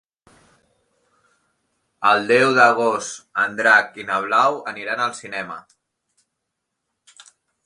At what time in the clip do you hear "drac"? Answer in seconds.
3.61-4.01